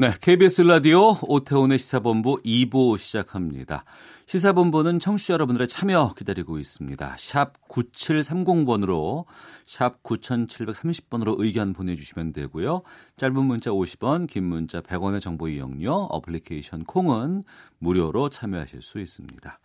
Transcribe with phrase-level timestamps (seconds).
[0.00, 3.84] 네, KBS 라디오 오태훈의 시사본부 2부 시작합니다.
[4.26, 7.16] 시사본부는 청취자 여러분들의 참여 기다리고 있습니다.
[7.18, 9.24] 샵 9730번으로
[9.66, 12.82] 샵 9730번으로 의견 보내주시면 되고요.
[13.16, 17.42] 짧은 문자 50원, 긴 문자 100원의 정보 이용료, 어플리케이션 콩은
[17.80, 19.58] 무료로 참여하실 수 있습니다.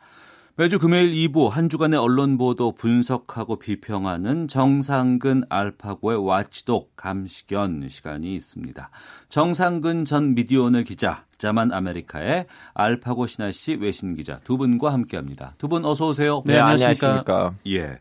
[0.55, 8.91] 매주 금요일 2부 한 주간의 언론 보도 분석하고 비평하는 정상근 알파고의 watchdog 감시견 시간이 있습니다.
[9.29, 12.45] 정상근 전 미디어오늘 기자, 자만 아메리카의
[12.75, 15.55] 알파고 신하 씨 외신 기자 두 분과 함께합니다.
[15.57, 16.43] 두 분 어서 오세요.
[16.45, 17.55] 네, 안녕하십니까.
[17.69, 17.99] 예.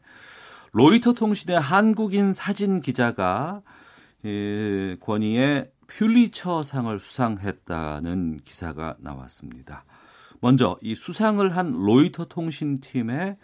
[0.73, 3.62] 로이터 통신의 한국인 사진 기자가
[4.27, 9.84] 예, 권위의 퓰리처상을 수상했다는 기사가 나왔습니다.
[10.43, 13.37] 먼저 이 수상을 한 로이터 통신팀의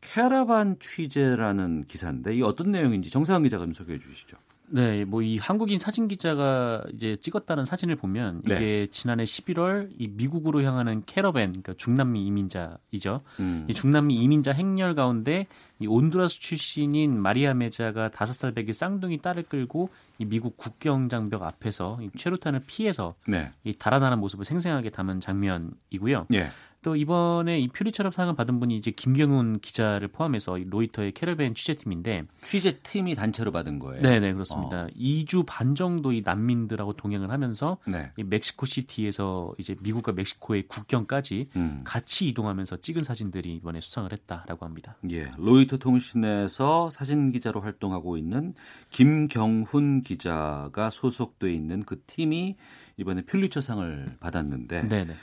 [0.00, 4.36] 캐러반 취재라는 기사인데 이 어떤 내용인지 정상근 기자가 좀 소개해 주시죠.
[4.68, 8.54] 네, 뭐 이 한국인 사진 기자가 이제 찍었다는 사진을 보면 네.
[8.54, 13.22] 이게 지난해 11월 이 미국으로 향하는 캐러밴, 그러니까 중남미 이민자이죠.
[13.40, 13.66] 음.
[13.68, 15.46] 이 중남미 이민자 행렬 가운데
[15.78, 21.42] 이 온두라스 출신인 마리아 메자가 다섯 살 배기 쌍둥이 딸을 끌고 이 미국 국경 장벽
[21.42, 23.50] 앞에서 이 최루탄을 피해서 네.
[23.64, 26.26] 이 달아나는 모습을 생생하게 담은 장면이고요.
[26.34, 26.50] 예.
[26.84, 33.14] 또 이번에 이 퓰리처상을 받은 분이 이제 김경훈 기자를 포함해서 이 로이터의 캐러밴 취재팀인데 취재팀이
[33.14, 34.02] 단체로 받은 거예요.
[34.02, 34.86] 네 네 그렇습니다.
[34.88, 38.10] 2주 반 정도 이 난민들하고 동행을 하면서 네.
[38.18, 41.80] 이 멕시코 시티에서 이제 미국과 멕시코의 국경까지 음.
[41.84, 44.96] 같이 이동하면서 찍은 사진들이 이번에 수상을 했다라고 합니다.
[45.10, 48.52] 예, 로이터 통신에서 사진 기자로 활동하고 있는
[48.90, 52.56] 김경훈 기자가 소속돼 있는 그 팀이
[52.98, 55.14] 이번에 퓰리처상을 받았는데 네네.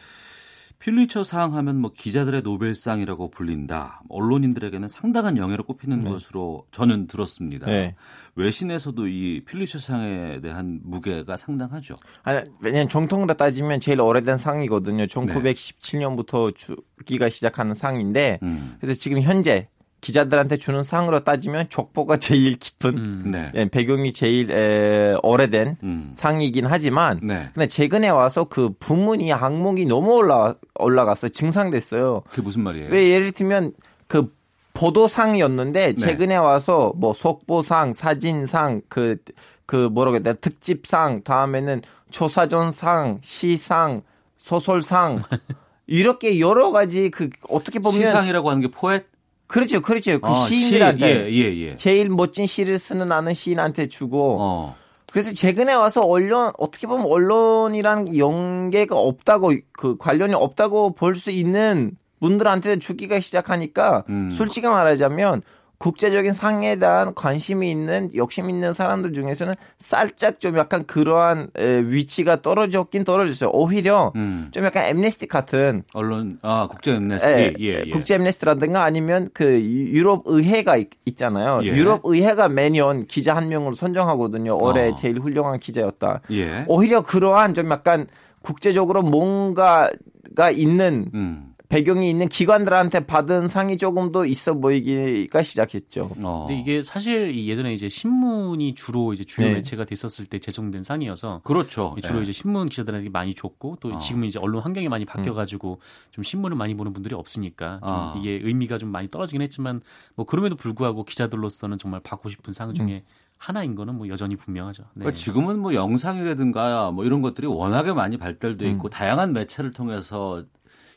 [0.81, 4.01] 퓰리처 상 하면 뭐 기자들의 노벨상이라고 불린다.
[4.09, 7.67] 언론인들에게는 상당한 영예로 꼽히는 것으로 저는 들었습니다.
[7.67, 7.95] 네.
[8.35, 11.93] 외신에서도 이 퓰리처 상에 대한 무게가 상당하죠.
[12.23, 15.05] 아니, 왜냐면 정통으로 따지면 제일 오래된 상이거든요.
[15.05, 18.75] 1917년부터 주기가 시작하는 상인데, 음.
[18.79, 19.67] 그래서 지금 현재
[20.01, 23.23] 기자들한테 주는 상으로 따지면 족보가 제일 깊은 음.
[23.31, 23.51] 네.
[23.55, 26.11] 예, 배경이 제일 에, 오래된 음.
[26.13, 27.49] 상이긴 하지만 네.
[27.53, 31.29] 근데 최근에 와서 그 부문이 항목이 너무 올라 올라갔어요.
[31.29, 32.23] 증상됐어요.
[32.29, 32.89] 그게 무슨 말이에요?
[32.89, 33.73] 왜 예를 들면
[34.07, 34.27] 그
[34.73, 35.95] 보도상이었는데 네.
[35.95, 39.17] 최근에 와서 뭐 속보상, 사진상, 그,
[39.65, 44.01] 그 뭐라고 해야 되나 특집상, 다음에는 초사전상, 시상,
[44.37, 45.21] 소설상
[45.85, 49.10] 이렇게 여러 가지 그 어떻게 보면 시상이라고 하는 게 포엣?
[49.51, 50.19] 그렇죠, 그렇죠.
[50.19, 51.75] 그 어, 시인들한테 시, 예, 예, 예.
[51.75, 54.75] 제일 멋진 시를 쓰는 아는 시인한테 주고 어.
[55.11, 61.91] 그래서 최근에 와서 언론 어떻게 보면 언론이라는 연계가 없다고 그 관련이 없다고 볼 수 있는
[62.21, 64.31] 분들한테 주기가 시작하니까 음.
[64.31, 65.41] 솔직히 말하자면
[65.81, 72.39] 국제적인 상에 대한 관심이 있는 욕심 있는 사람들 중에서는 살짝 좀 약간 그러한 에, 위치가
[72.39, 73.49] 떨어졌긴 떨어졌어요.
[73.49, 74.49] 오히려 음.
[74.51, 77.89] 좀 약간 엠네스티 같은 언론 아 국제 엠네스티 예, 예, 예.
[77.89, 81.69] 국제 엠네스티라든가 아니면 그 유럽 의회가 있, 잖아요 예.
[81.69, 84.55] 유럽 의회가 매년 기자 한 명으로 선정하거든요.
[84.57, 84.95] 올해 어.
[84.95, 86.21] 제일 훌륭한 기자였다.
[86.31, 86.65] 예.
[86.67, 88.05] 오히려 그러한 좀 약간
[88.43, 91.50] 국제적으로 뭔가가 있는 음.
[91.71, 96.11] 배경이 있는 기관들한테 받은 상이 조금 더 있어 보이기가 시작했죠.
[96.21, 96.45] 어.
[96.45, 99.53] 근데 이게 사실 이 예전에 이제 신문이 주로 이제 주요 네.
[99.53, 101.95] 매체가 됐었을 때 제정된 상이어서 그렇죠.
[102.03, 102.23] 주로 예.
[102.23, 103.97] 이제 신문 기자들한테 많이 줬고 또 어.
[103.97, 105.79] 지금은 이제 언론 환경이 많이 바뀌어 가지고
[106.11, 108.15] 좀 신문을 많이 보는 분들이 없으니까 좀 아.
[108.19, 109.79] 이게 의미가 좀 많이 떨어지긴 했지만
[110.15, 113.05] 뭐 그럼에도 불구하고 기자들로서는 정말 받고 싶은 상 중에
[113.37, 114.83] 하나인 거는 뭐 여전히 분명하죠.
[114.93, 115.05] 네.
[115.05, 120.43] 그러니까 지금은 뭐 영상이라든가 뭐 이런 것들이 워낙에 많이 발달돼 있고 다양한 매체를 통해서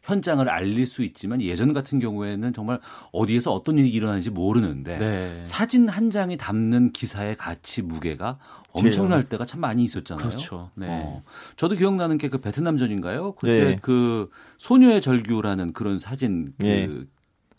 [0.05, 2.79] 현장을 알릴 수 있지만 예전 같은 경우에는 정말
[3.13, 5.39] 어디에서 어떤 일이 일어나는지 모르는데 네.
[5.43, 8.39] 사진 한 장이 담는 기사의 가치 무게가
[8.73, 10.29] 엄청날 때가 참 많이 있었잖아요.
[10.29, 10.71] 그렇죠.
[10.75, 10.87] 네.
[10.91, 11.23] 어.
[11.57, 13.33] 저도 기억나는 게 그 베트남전인가요?
[13.37, 13.79] 그때 네.
[13.81, 14.29] 그
[14.59, 16.89] 소녀의 절규라는 그런 사진 그 예.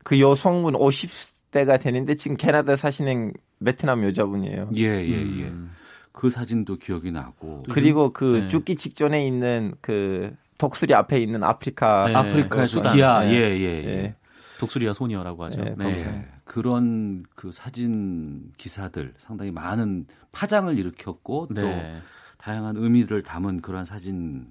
[0.04, 3.32] 그 여성분 50대가 되는데 지금 캐나다 사시는
[3.64, 4.72] 베트남 여자분이에요.
[4.76, 5.44] 예, 예, 예.
[5.46, 5.72] 음.
[6.12, 7.64] 그 사진도 기억이 나고.
[7.70, 8.48] 그리고 그 네.
[8.50, 12.16] 죽기 직전에 있는 그 독수리 앞에 있는 아프리카 네.
[12.16, 12.96] 아프리카에서 수단.
[12.96, 13.32] 기아, 네.
[13.32, 13.88] 예, 예, 예.
[13.88, 14.16] 예.
[14.60, 15.62] 독수리와 소녀라고 하죠.
[15.62, 15.90] 네, 네.
[15.90, 21.98] 예, 그런 그 사진 기사들 상당히 많은 파장을 일으켰고 또 네.
[22.38, 24.48] 다양한 의미를 담은 그런 사진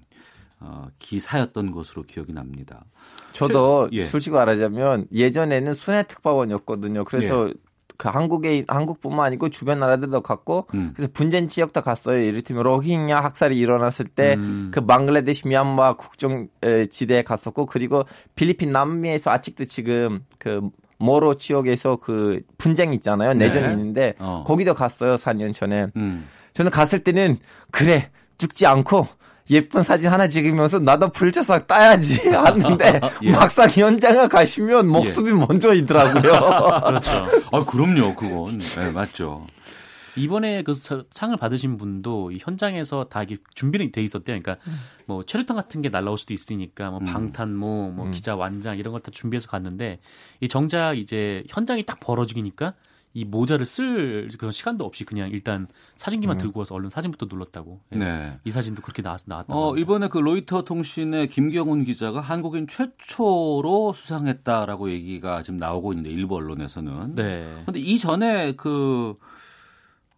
[0.59, 2.85] 어, 기사였던 것으로 기억이 납니다.
[3.33, 4.03] 저도 예.
[4.03, 7.03] 솔직히 말하자면 예전에는 순회 특파원이었거든요.
[7.03, 7.51] 그래서
[7.97, 10.93] 그 한국에 한국뿐만 아니고 주변 나라들도 갔고 음.
[10.95, 12.19] 그래서 분쟁 지역도 갔어요.
[12.19, 14.71] 이를테면 로힝야 학살이 일어났을 때 음.
[14.73, 18.03] 그 방글라데시 미얀마 국정 에, 지대에 갔었고 그리고
[18.35, 23.33] 필리핀 남미에서 아직도 지금 그 모로 지역에서 그 분쟁 있잖아요.
[23.33, 23.73] 내전이 네.
[23.73, 24.43] 있는데 어.
[24.47, 25.15] 거기도 갔어요.
[25.15, 25.87] 4년 전에.
[25.95, 26.27] 음.
[26.53, 27.37] 저는 갔을 때는
[27.71, 29.07] 그래 죽지 않고
[29.49, 33.31] 예쁜 사진 하나 찍으면서 나도 불조상 따야지 하는데 예.
[33.31, 36.21] 막상 현장에 가시면 목숨이 먼저이더라고요.
[36.87, 37.25] 그렇죠.
[37.51, 38.15] 아, 그럼요.
[38.15, 38.57] 그건.
[38.59, 39.45] 네, 맞죠.
[40.17, 44.39] 이번에 그 서- 상을 받으신 분도 이 현장에서 다 이게 준비는 돼 있었대요.
[44.41, 44.55] 그러니까
[45.05, 49.11] 뭐 최루탄 같은 게 날라올 수도 있으니까 뭐 방탄모, 뭐 기자 완장 이런 걸 다
[49.11, 49.99] 준비해서 갔는데
[50.39, 52.73] 이 정작 이제 현장이 딱 벌어지니까
[53.15, 57.79] 이 모자를 쓸 그런 시간도 없이 그냥 일단 사진기만 들고 와서 얼른 사진부터 눌렀다고.
[57.93, 57.97] 예.
[57.97, 58.39] 네.
[58.43, 59.55] 이 사진도 그렇게 나왔 나왔다.
[59.55, 66.35] 어, 이번에 그 로이터 통신의 김경훈 기자가 한국인 최초로 수상했다라고 얘기가 지금 나오고 있는데 일부
[66.35, 67.15] 언론에서는.
[67.15, 67.63] 네.
[67.65, 69.15] 근데 이전에 그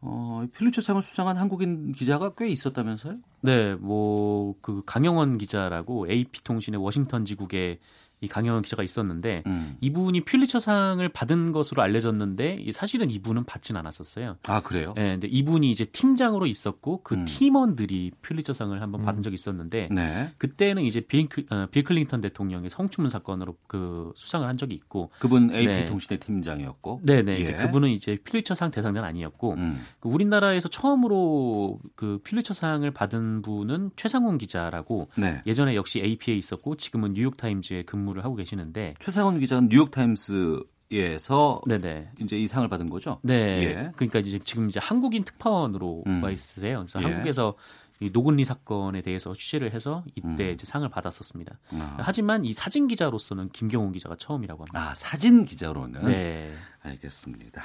[0.02, 3.18] 어, 필리처상을 수상한 한국인 기자가 꽤 있었다면서요?
[3.42, 7.80] 네, 뭐 그 강영원 기자라고 AP 통신의 워싱턴 지국에
[8.20, 9.78] 이 강형원 기자가 있었는데 음.
[9.80, 14.38] 이분이 퓰리처상을 받은 것으로 알려졌는데 이 사실은 이분은 받진 않았었어요.
[14.48, 14.94] 아, 그래요?
[14.96, 17.26] 네, 근데 이분이 이제 팀장으로 있었고 그 음.
[17.26, 20.32] 팀원들이 퓰리처상을 한번 받은 적이 있었는데 네.
[20.40, 25.12] 그때는 이제 빌, 클- 어, 빌 클린턴 대통령의 성추문 사건으로 그 수상을 한 적이 있고
[25.20, 25.86] 그분 AP 네.
[25.86, 27.02] 통신의 팀장이었고.
[27.04, 27.40] 네네 예.
[27.44, 29.80] 이제 그분은 이제 퓰리처상 대상자는 아니었고 음.
[30.00, 35.42] 그 우리나라에서 처음으로 그 퓰리처상을 받은 분은 최상훈 기자라고 네.
[35.46, 41.62] 예전에 역시 AP에 있었고 지금은 뉴욕 타임즈에 근무 를 하고 계시는데 최상훈 기자는 뉴욕 타임스에서
[41.68, 43.20] 네네 이제 이 상을 받은 거죠?
[43.24, 43.34] 네
[43.64, 43.92] 예.
[43.96, 46.24] 그러니까 이제 지금 이제 한국인 특파원으로 음.
[46.24, 46.80] 와 있으세요.
[46.80, 47.06] 그래서 예.
[47.06, 47.56] 한국에서
[48.00, 50.54] 이 노근리 사건에 대해서 취재를 해서 이때 음.
[50.54, 51.58] 이제 상을 받았었습니다.
[51.80, 54.92] 아, 하지만 이 사진 기자로서는 김경훈 기자가 처음이라고 합니다.
[54.92, 56.54] 아, 사진 기자로는 네.
[56.84, 57.64] 알겠습니다.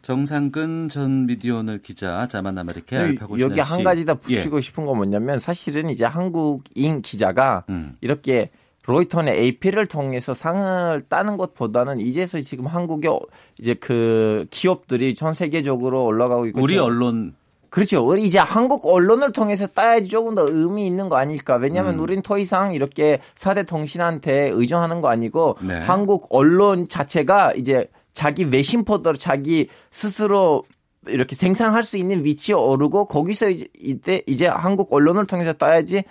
[0.00, 4.36] 정상근 전 미디어오늘 기자, 자만 아메리카 알파고 여기 한 가지 더 예.
[4.36, 7.96] 붙이고 싶은 건 뭐냐면 사실은 이제 한국인 기자가 음.
[8.00, 8.50] 이렇게
[8.86, 13.20] 로이터의 AP를 통해서 상을 따는 것보다는 이제서 지금 한국의 어-
[13.58, 17.34] 이제 그 기업들이 전 세계적으로 올라가고 있고 우리 저- 언론
[17.68, 18.06] 그렇죠.
[18.06, 21.56] 우리 이제 한국 언론을 통해서 따야지 조금 더 의미 있는 거 아닐까.
[21.56, 22.00] 왜냐하면 음.
[22.00, 25.74] 우린 더 이상 이렇게 사대 통신한테 의존하는 거 아니고 네.
[25.74, 30.64] 한국 언론 자체가 이제 자기 외신 포더로 자기 스스로
[31.08, 36.04] 이렇게 생산할 수 있는 위치에 오르고 거기서 이제 이때 이제 한국 언론을 통해서 따야지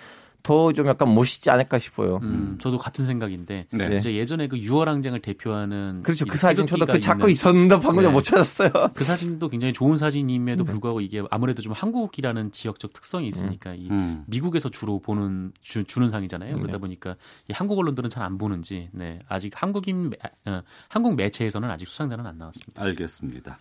[0.46, 2.20] 더 좀 약간 멋있지 않을까 싶어요.
[2.22, 3.96] 음, 저도 같은 생각인데 네.
[3.96, 6.26] 이제 예전에 그 유월항쟁을 대표하는 그렇죠.
[6.26, 8.10] 이그 사진 저도 그 찾고 있었는데 방금 네.
[8.12, 8.70] 못 찾았어요.
[8.94, 10.72] 그 사진도 굉장히 좋은 사진임에도 네.
[10.72, 14.24] 불구하고 이게 아무래도 좀 한국이라는 지역적 특성이 있으니까 이 음.
[14.28, 16.56] 미국에서 주로 보는 주, 는 상이잖아요.
[16.56, 16.62] 네.
[16.62, 17.16] 그러다 보니까
[17.50, 20.18] 이 한국 언론들은 잘 안 보는지 네, 아직 한국인 매-
[20.52, 22.82] 어, 한국 매체에서는 아직 수상자는 안 나왔습니다.
[22.84, 23.58] 알겠습니다.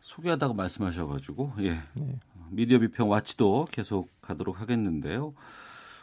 [0.00, 2.18] 소개하다가 말씀하셔가지고 예 네.
[2.50, 5.32] 미디어 비평 와치도 계속 가도록 하겠는데요.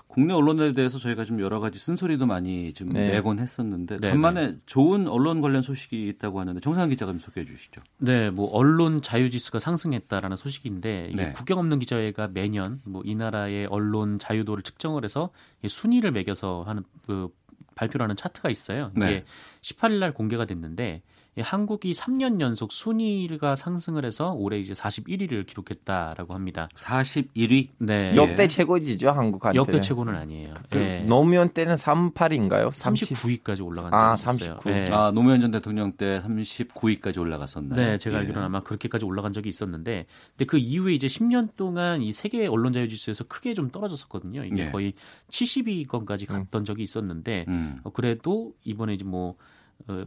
[0.09, 3.05] 국내 언론에 대해서 저희가 좀 여러 가지 쓴소리도 많이 좀 네.
[3.11, 7.81] 내곤 했었는데 네, 간만에 좋은 언론 관련 소식이 있다고 하는데 정상 기자가 좀 소개해 주시죠.
[7.99, 11.31] 네, 뭐 언론 자유지수가 상승했다라는 소식인데 이게 네.
[11.31, 15.29] 국경 없는 기자회가 매년 뭐 이 나라의 언론 자유도를 측정을 해서
[15.63, 17.29] 이 순위를 매겨서 하는 그
[17.75, 18.91] 발표를 하는 차트가 있어요.
[18.97, 19.25] 이게 네.
[19.61, 21.01] 18일 날 공개가 됐는데 이
[21.41, 26.69] 한국이 3년 연속 순위가 상승을 해서 올해 이제 41위를 기록했다라고 합니다.
[26.75, 27.69] 41위.
[27.79, 28.15] 네.
[28.15, 29.57] 역대 최고지죠 한국한테.
[29.57, 30.53] 역대 최고는 아니에요.
[30.69, 31.03] 그 네.
[31.07, 32.69] 노무현 때는 38인가요?
[32.71, 34.59] 39위까지 올라간 아, 적이 있어요.
[34.61, 34.69] 39.
[34.69, 34.85] 네.
[34.91, 37.79] 아 노무현 전 대통령 때 39위까지 올라갔었나요?
[37.79, 38.19] 네, 제가 예.
[38.21, 42.73] 알기로는 아마 그렇게까지 올라간 적이 있었는데, 근데 그 이후에 이제 10년 동안 이 세계 언론
[42.73, 44.45] 자유 지수에서 크게 좀 떨어졌었거든요.
[44.45, 44.71] 이게 예.
[44.71, 44.93] 거의
[45.29, 47.79] 70위권까지 갔던 적이 있었는데, 음.
[47.83, 49.35] 어, 그래도 이번에 이제 뭐 어,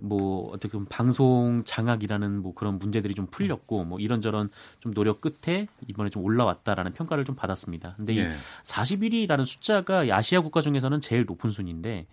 [0.00, 4.50] 뭐 어떻게 보면 방송 장악이라는 뭐 그런 문제들이 좀 풀렸고 뭐 이런저런
[4.80, 7.94] 좀 노력 끝에 이번에 좀 올라왔다라는 평가를 좀 받았습니다.
[7.96, 8.32] 근데 이 예.
[8.64, 12.06] 41위라는 숫자가 아시아 국가 중에서는 제일 높은 순인데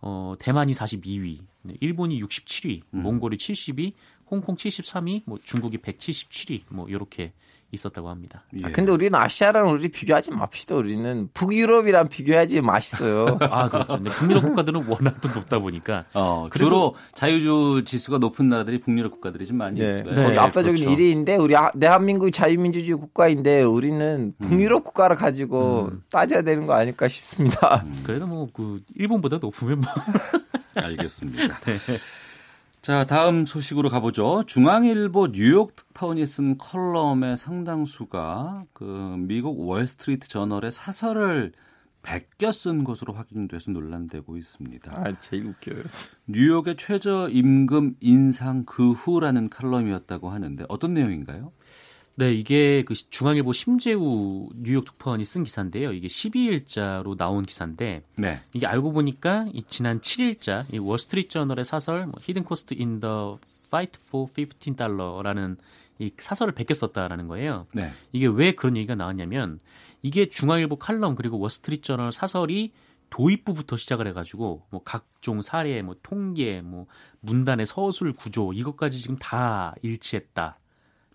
[0.00, 3.02] 어, 대만이 42위, 네, 일본이 67위, 음.
[3.02, 3.94] 몽골이 70위,
[4.30, 7.32] 홍콩 73위, 뭐 중국이 177위, 뭐 이렇게
[7.74, 8.44] 있었다고 합니다.
[8.58, 8.66] 예.
[8.66, 10.74] 아, 근데 우리는 아시아랑 우리 비교하지 맙시다.
[10.76, 13.38] 우리는 북유럽이랑 비교해야지 맛있어요.
[13.50, 13.96] 아 그렇죠.
[13.96, 19.46] 근데 북유럽 국가들은 워낙 또 높다 보니까 어, 주로 자유주 지수가 높은 나라들이 북유럽 국가들이
[19.46, 19.86] 좀 많이 예.
[19.86, 20.14] 있어요.
[20.14, 20.22] 네.
[20.24, 21.02] 거기 압도적인 그렇죠.
[21.02, 26.02] 1위인데 우리 아- 대한민국이 자유민주주의 국가인데 우리는 북유럽 국가를 가지고 음.
[26.10, 27.84] 따져야 되는 거 아닐까 싶습니다.
[28.04, 29.88] 그래도 뭐 그 일본보다 높으면 뭐
[30.74, 31.58] 알겠습니다.
[32.84, 34.44] 자, 다음 소식으로 가보죠.
[34.46, 38.84] 중앙일보 뉴욕 특파원이 쓴 칼럼의 상당수가 그
[39.20, 41.52] 미국 월스트리트 저널의 사설을
[42.02, 44.92] 베껴 쓴 것으로 확인돼서 논란되고 있습니다.
[44.94, 45.82] 아, 제일 웃겨요.
[46.26, 51.52] 뉴욕의 최저 임금 인상 그 후라는 칼럼이었다고 하는데 어떤 내용인가요?
[52.16, 55.92] 네, 이게 그 중앙일보 심재우 뉴욕 특파원이 쓴 기사인데요.
[55.92, 58.40] 이게 12일자로 나온 기사인데 네.
[58.52, 63.38] 이게 알고 보니까 이 지난 7일자 이 월스트리트 저널의 사설 뭐 Hidden Cost in the
[63.74, 65.56] Fight for 15달러라는
[65.98, 67.66] 이 사설을 베꼈었다라는 거예요.
[67.72, 67.92] 네.
[68.12, 69.58] 이게 왜 그런 얘기가 나왔냐면
[70.02, 72.72] 이게 중앙일보 칼럼 그리고 월스트리트 저널 사설이
[73.10, 76.86] 도입부부터 시작을 해가지고 뭐 각종 사례, 뭐 통계, 뭐
[77.20, 80.58] 문단의 서술 구조 이것까지 지금 다 일치했다.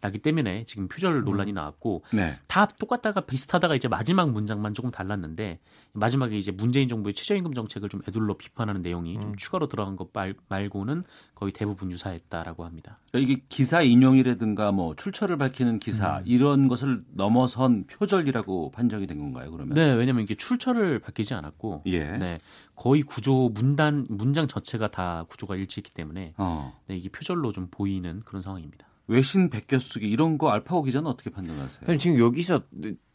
[0.01, 2.37] 나기 때문에 지금 표절 논란이 나왔고 네.
[2.47, 5.59] 다 똑같다가 비슷하다가 이제 마지막 문장만 조금 달랐는데
[5.93, 10.35] 마지막에 이제 문재인 정부의 최저임금 정책을 좀 애둘러 비판하는 내용이 좀 추가로 들어간 것 말,
[10.47, 11.03] 말고는
[11.35, 12.99] 거의 대부분 유사했다라고 합니다.
[13.13, 19.51] 이게 기사 인용이라든가 뭐 출처를 밝히는 기사 이런 것을 넘어선 표절이라고 판정이 된 건가요?
[19.51, 19.73] 그러면?
[19.73, 22.03] 네, 왜냐하면 이게 출처를 밝히지 않았고, 예.
[22.03, 22.39] 네,
[22.75, 26.79] 거의 구조 문단 문장 전체가 다 구조가 일치했기 때문에 어.
[26.87, 28.88] 네, 이게 표절로 좀 보이는 그런 상황입니다.
[29.09, 31.81] 외신 베껴쓰기 이런 거 알파고 기자는 어떻게 판단하세요?
[31.83, 32.61] 그럼 지금 여기서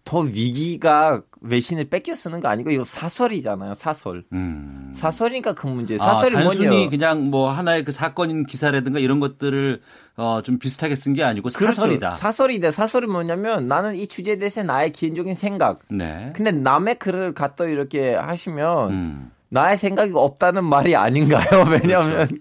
[0.04, 3.74] 더 위기가 외신을 뺏겨 쓰는 거 아니고 이거 사설이잖아요.
[3.74, 4.24] 사설.
[4.32, 4.92] 음.
[4.94, 5.94] 사설이니까 그 문제.
[5.98, 6.90] 아, 사설이 단순히 뭐냐?
[6.90, 9.80] 그냥 뭐 하나의 그 사건인 기사라든가 이런 것들을
[10.16, 12.08] 어, 좀 비슷하게 쓴 게 아니고 사설이다.
[12.08, 12.16] 그렇죠.
[12.20, 12.72] 사설이다.
[12.72, 15.80] 사설이 뭐냐면 나는 이 주제에 대해서 나의 개인적인 생각.
[15.88, 16.32] 네.
[16.34, 19.30] 근데 남의 글을 갖다 이렇게 하시면 음.
[19.48, 21.46] 나의 생각이 없다는 말이 아닌가요?
[21.70, 22.34] 왜냐하면 그렇죠.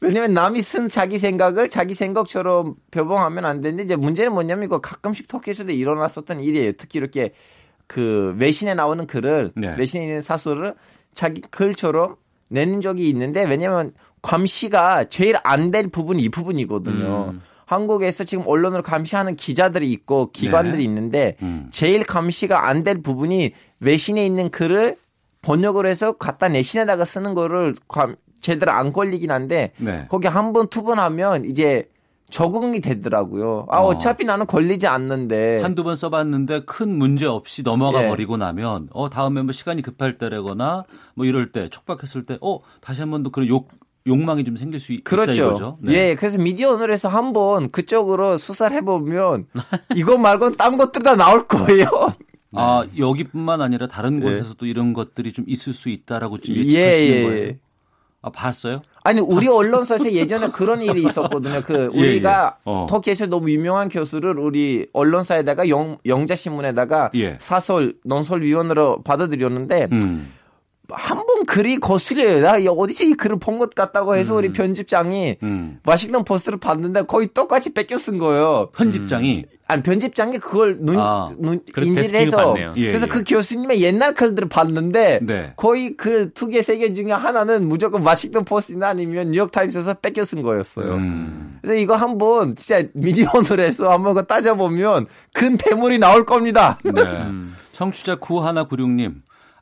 [0.00, 5.28] 왜냐면 남이 쓴 자기 생각을 자기 생각처럼 표방하면 안 되는데 이제 문제는 뭐냐면 이거 가끔씩
[5.28, 6.72] 터키에서도 일어났었던 일이에요.
[6.72, 7.32] 특히 이렇게
[7.86, 9.74] 그 외신에 나오는 글을 네.
[9.76, 10.74] 외신에 있는 사설을
[11.12, 12.16] 자기 글처럼
[12.50, 13.92] 내는 적이 있는데 왜냐면
[14.22, 17.30] 감시가 제일 안 될 부분이 이 부분이거든요.
[17.32, 17.40] 음.
[17.66, 20.84] 한국에서 지금 언론을 감시하는 기자들이 있고 기관들이 네.
[20.84, 21.68] 있는데 음.
[21.70, 24.96] 제일 감시가 안 될 부분이 외신에 있는 글을
[25.42, 30.06] 번역을 해서 갖다 내신에다가 쓰는 거를 감- 제대로 안 걸리긴 한데 네.
[30.08, 31.88] 거기 한 번, 두 번 하면 이제
[32.30, 33.66] 적응이 되더라고요.
[33.70, 33.86] 아, 어.
[33.86, 35.60] 어차피 나는 걸리지 않는데.
[35.62, 38.08] 한두 번 써봤는데 큰 문제 없이 넘어가 예.
[38.08, 43.00] 버리고 나면 어 다음에 뭐 시간이 급할 때라거나 뭐 이럴 때 촉박했을 때 어 다시
[43.00, 43.68] 한 번 더 그런 욕
[44.06, 45.32] 욕망이 좀 생길 수 있, 다 그렇죠.
[45.32, 45.78] 이거죠.
[45.82, 45.92] 네.
[46.10, 49.46] 예, 그래서 미디어 오늘에서 한번 그쪽으로 수사를 해보면
[49.94, 51.86] 이거 말고는 딴 것들 다 나올 거예요.
[52.54, 54.24] 아 여기뿐만 아니라 다른 예.
[54.24, 57.52] 곳에서도 이런 것들이 좀 있을 수 있다라고 지금 예, 예측하시는 예, 거예요.
[58.22, 58.26] 예.
[58.26, 58.82] 아 봤어요?
[59.02, 61.62] 아니 우리 언론사에서 예전에 그런 일이 있었거든요.
[61.62, 62.60] 그 예, 우리가 예.
[62.64, 62.86] 어.
[62.88, 67.38] 터키에서 너무 유명한 교수를 우리 언론사에다가 영, 영자 신문에다가 예.
[67.40, 70.32] 사설 논설 위원으로 받아들였는데 음.
[70.92, 72.40] 한번 글이 거슬려요.
[72.42, 75.78] 나 어디서 이 글을 본 것 같다고 해서 우리 편집장이 음.
[75.86, 78.70] 워싱턴 포스트를 봤는데 거의 똑같이 뺏겨 쓴 거예요.
[78.74, 82.54] 편집장이 아니 편집장이 그걸 눈, 아, 눈 인지를 해서.
[82.58, 83.08] 예, 그래서 예.
[83.08, 85.52] 그 교수님의 옛날 글들을 봤는데 네.
[85.56, 90.24] 거의 글 두 개 세 개 중에 하나는 무조건 워싱턴 포스트나 아니면 뉴욕 타임스에서 베껴
[90.24, 90.94] 쓴 거였어요.
[90.94, 91.58] 음.
[91.62, 96.78] 그래서 이거 한번 진짜 미디어널에서 한번 그거 따져 보면 큰 대물이 나올 겁니다.
[96.82, 97.02] 네.
[97.02, 97.54] 음.
[97.72, 99.14] 청취자 9196님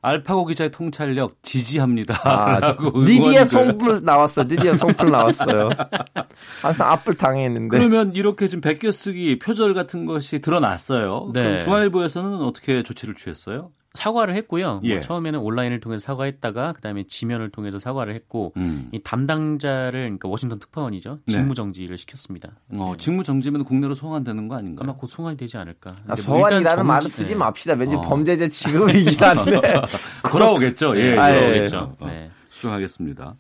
[0.09, 2.21] 알파고 기자의 통찰력 지지합니다.
[2.25, 3.47] 아, 드디어.
[3.47, 4.45] 선플 나왔어.
[4.45, 5.69] 드디어 선플 나왔어요.
[6.63, 7.77] 항상 앞을 당했는데.
[7.77, 11.31] 그러면 이렇게 지금 베껴쓰기 표절 같은 것이 드러났어요.
[11.35, 11.43] 네.
[11.43, 13.71] 그럼 중앙일보에서는 어떻게 조치를 취했어요?
[13.95, 14.81] 사과를 했고요.
[14.85, 14.95] 예.
[14.95, 18.89] 뭐 처음에는 온라인을 통해서 사과했다가 그다음에 지면을 통해서 사과를 했고 음.
[18.93, 21.21] 이 담당자를 그러니까 워싱턴 특파원이죠.
[21.27, 21.33] 네.
[21.33, 22.51] 직무 정지를 시켰습니다.
[22.75, 24.85] 어, 직무 정지면 국내로 송환되는 거 아닌가요?
[24.85, 25.91] 아마 곧 송환이 되지 않을까.
[25.91, 27.39] 아, 뭐 일단 소환이라는 말을 쓰지 네.
[27.39, 27.75] 맙시다.
[27.75, 28.01] 왠지 어.
[28.01, 29.61] 범죄자 취급이긴 한데.
[30.31, 30.97] 돌아오겠죠.
[30.99, 31.41] 예, 네, 아, 예.
[31.41, 31.97] 들어오겠죠.
[31.99, 32.29] 어, 네.
[32.59, 33.37] 수정하겠습니다.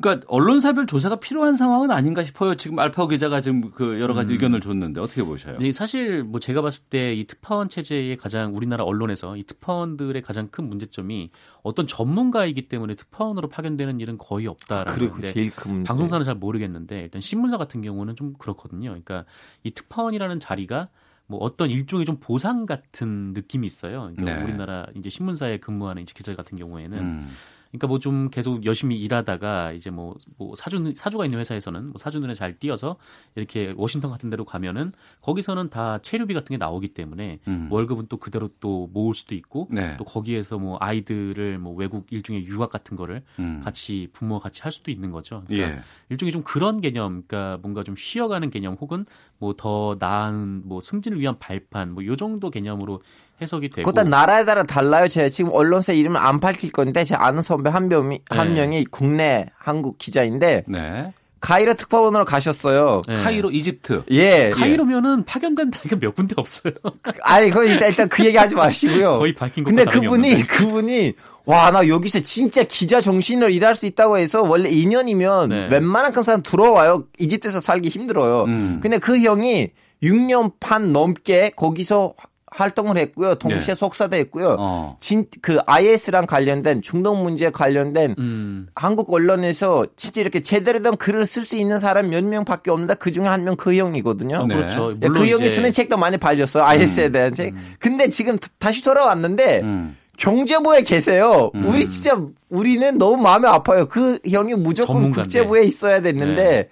[0.00, 2.54] 그러니까 언론사별 조사가 필요한 상황은 아닌가 싶어요.
[2.54, 5.58] 지금 알파고 기자가 지금 그 여러 가지 의견을 줬는데 어떻게 보셔요?
[5.58, 10.48] 네, 사실 뭐 제가 봤을 때 이 특파원 체제의 가장 우리나라 언론에서 이 특파원들의 가장
[10.48, 11.30] 큰 문제점이
[11.62, 15.88] 어떤 전문가이기 때문에 특파원으로 파견되는 일은 거의 없다라는 그리고 건데 제일 큰 문제.
[15.88, 18.90] 방송사는 잘 모르겠는데 일단 신문사 같은 경우는 좀 그렇거든요.
[18.90, 19.24] 그러니까
[19.64, 20.88] 이 특파원이라는 자리가
[21.26, 24.10] 뭐 어떤 일종의 좀 보상 같은 느낌이 있어요.
[24.14, 24.44] 그러니까 네.
[24.44, 27.28] 우리나라 이제 신문사에 근무하는 이제 기자 같은 경우에는 음.
[27.70, 32.20] 그러니까 뭐 좀 계속 열심히 일하다가 이제 뭐, 뭐 사주 사주가 있는 회사에서는 뭐 사주
[32.20, 32.96] 눈에 잘 띄어서
[33.34, 37.68] 이렇게 워싱턴 같은 데로 가면은 거기서는 다 체류비 같은 게 나오기 때문에 음.
[37.70, 39.96] 월급은 또 그대로 또 모을 수도 있고 네.
[39.98, 43.60] 또 거기에서 뭐 아이들을 뭐 외국 일종의 유학 같은 거를 음.
[43.64, 45.42] 같이 부모와 같이 할 수도 있는 거죠.
[45.46, 45.82] 그러니까 예.
[46.10, 49.04] 일종의 좀 그런 개념, 그러니까 뭔가 좀 쉬어가는 개념 혹은
[49.38, 53.02] 뭐 더 나은 뭐 승진을 위한 발판 뭐 요 정도 개념으로
[53.40, 55.08] 해석이 되고 그것도 나라에 따라 달라요.
[55.08, 58.60] 제가 지금 언론사 이름을 안 밝힐 건데 제 아는 선배 한 명이 한 네.
[58.60, 61.12] 명이 국내 한국 기자인데 네.
[61.40, 63.02] 카이로 특파원으로 가셨어요.
[63.06, 63.14] 네.
[63.14, 64.02] 카이로 이집트.
[64.10, 64.50] 예.
[64.50, 66.72] 카이로면은 파견된 데가 몇 군데 없어요.
[67.22, 69.18] 아니, 그 일단, 일단 그 얘기 하지 마시고요.
[69.18, 70.46] 거의 밝힌 것도 근데 그분이, 없는데.
[70.46, 71.12] 그분이,
[71.44, 75.68] 와, 나 여기서 진짜 기자 정신으로 일할 수 있다고 해서 원래 2년이면 네.
[75.70, 77.04] 웬만한 사람 들어와요.
[77.18, 78.44] 이집트에서 살기 힘들어요.
[78.44, 78.80] 음.
[78.82, 79.70] 근데 그 형이
[80.02, 82.14] 6년 반 넘게 거기서
[82.58, 83.36] 활동을 했고요.
[83.36, 83.74] 동시에 네.
[83.74, 84.56] 속사도 했고요.
[84.58, 84.96] 어.
[85.00, 88.66] 진, 그 IS랑 관련된 중동 문제 관련된 음.
[88.74, 93.12] 한국 언론에서 진짜 이렇게 제대로 된 글을 쓸 수 있는 사람 몇 명밖에 없는데 그
[93.12, 94.36] 중에 한 명 그 형이거든요.
[94.38, 94.56] 어, 네.
[94.56, 94.94] 그렇죠.
[94.98, 96.64] 네, 그 형이 쓰는 책도 많이 팔렸어요.
[96.64, 97.54] IS에 대한 책.
[97.78, 99.96] 근데 지금 다시 돌아왔는데 음.
[100.16, 101.50] 경제부에 계세요.
[101.54, 101.64] 음.
[101.68, 103.86] 우리 진짜 우리는 너무 마음이 아파요.
[103.86, 105.22] 그 형이 무조건 전문가인데.
[105.22, 106.68] 국제부에 있어야 됐는데 네.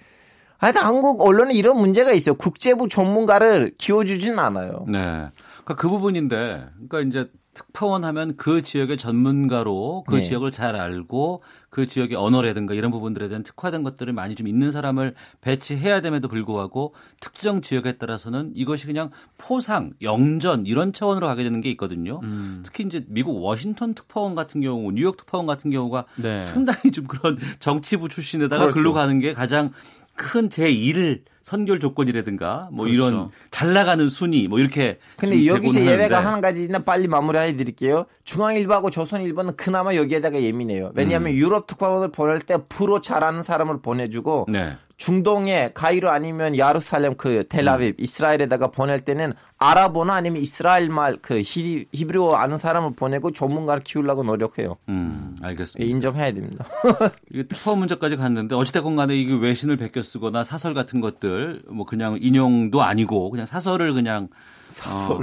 [0.57, 2.35] 하여튼 한국 언론에 이런 문제가 있어요.
[2.35, 4.85] 국제부 전문가를 키워주진 않아요.
[4.89, 5.27] 네.
[5.67, 10.21] 그러니까 그 부분인데, 그러니까 이제 특파원 하면 그 지역의 전문가로 그 네.
[10.21, 15.15] 지역을 잘 알고 그 지역의 언어라든가 이런 부분들에 대한 특화된 것들을 많이 좀 있는 사람을
[15.41, 21.69] 배치해야 됨에도 불구하고 특정 지역에 따라서는 이것이 그냥 포상, 영전 이런 차원으로 가게 되는 게
[21.71, 22.21] 있거든요.
[22.23, 22.61] 음.
[22.63, 26.39] 특히 이제 미국 워싱턴 특파원 같은 경우, 뉴욕 특파원 같은 경우가 네.
[26.41, 28.79] 상당히 좀 그런 정치부 출신에다가 그렇죠.
[28.79, 29.73] 글로 가는 게 가장
[30.15, 33.31] 큰 제1 선결 조건이라든가 뭐 이런 그렇죠.
[33.51, 36.29] 잘 나가는 순위 뭐 이렇게 근데 좀 여기서 예외가 하는데.
[36.29, 38.05] 한 가지 있나 빨리 마무리해 드릴게요.
[38.25, 40.91] 중앙일보하고 조선일보는 그나마 여기에다가 예민해요.
[40.93, 41.37] 왜냐하면 음.
[41.37, 44.75] 유럽 특파원을 보낼 때 프로 잘하는 사람을 보내주고 네.
[44.97, 48.03] 중동에 가이로 아니면 야루살렘 그 텔아비브 음.
[48.03, 54.77] 이스라엘에다가 보낼 때는 아랍어나 아니면 이스라엘 말 그 히브리어 아는 사람을 보내고 전문가를 키우려고 노력해요.
[54.89, 55.89] 음, 예, 알겠습니다.
[55.89, 56.65] 인정해야 됩니다.
[57.31, 62.17] 이게 특파원 문제까지 갔는데 어찌됐건 간에 이게 외신을 베껴 쓰거나 사설 같은 것들 뭐 그냥
[62.21, 64.29] 인용도 아니고 그냥 사설을 그냥
[64.67, 65.17] 사설.
[65.17, 65.21] 어,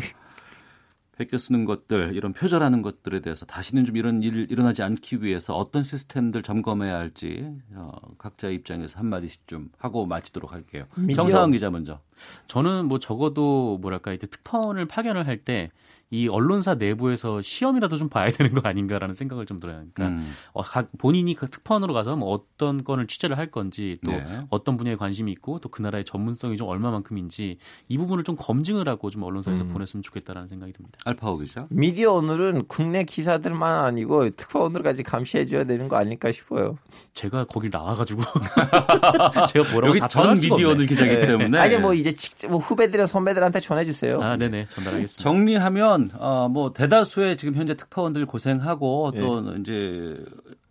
[1.16, 5.82] 베껴 쓰는 것들 이런 표절하는 것들에 대해서 다시는 좀 이런 일 일어나지 않기 위해서 어떤
[5.82, 10.84] 시스템들 점검해야 할지 어, 각자의 입장에서 한 마디씩 좀 하고 마치도록 할게요.
[11.14, 12.00] 정사원 기자 먼저.
[12.48, 15.70] 저는 뭐 적어도 뭐랄까 이제 특파원을 파견을 할 때
[16.14, 19.82] 이 언론사 내부에서 시험이라도 좀 봐야 되는 거 아닌가라는 생각을 좀 들어요.
[19.92, 20.32] 그러니까 음.
[20.52, 24.24] 어, 각 본인이 그 특파원으로 가서 뭐 어떤 건을 취재를 할 건지 또 네.
[24.50, 27.58] 어떤 분야에 관심이 있고 또 그 나라의 전문성이 좀 얼마만큼인지
[27.88, 31.00] 이 부분을 좀 검증을 하고 좀 언론사에서 보냈으면 좋겠다라는 생각이 듭니다.
[31.04, 31.66] 알파오 기자.
[31.68, 36.78] 미디어 오늘은 국내 기사들만 아니고 특파원들까지 감시해 줘야 되는 거 아닐까 싶어요.
[37.12, 38.22] 제가 거길 나와 가지고
[39.50, 40.70] 제가 뭐라고 여기 답변할 전 수가 미디어.
[40.70, 44.20] 오늘 기자이기 때문에 아니 뭐 이제 직, 뭐 후배들이나 선배들한테 전해 주세요.
[44.22, 45.22] 아, 네네 전달하겠습니다.
[45.22, 49.18] 정리하면 어, 뭐 대다수의 지금 현재 특파원들 고생하고 예.
[49.18, 50.16] 또 이제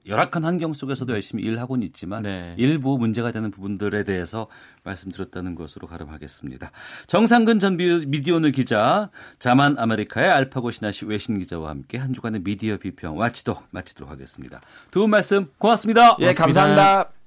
[0.05, 2.55] 열악한 환경 속에서도 열심히 일하고는 있지만 네.
[2.57, 4.47] 일부 문제가 되는 부분들에 대해서
[4.83, 6.71] 말씀드렸다는 것으로 가름하겠습니다.
[7.07, 12.75] 정상근 전 미- 미디어오늘 기자, 자만 아메리카의 알파고 신하시 외신 기자와 함께 한 주간의 미디어
[12.77, 14.59] 비평 와치도 마치도록 하겠습니다.
[14.91, 16.17] 두 분 말씀 고맙습니다.
[16.19, 17.22] 예, 감사합니다.